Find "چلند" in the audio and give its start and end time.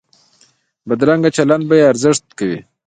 1.37-1.63